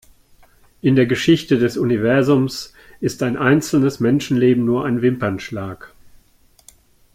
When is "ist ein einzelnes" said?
3.01-3.99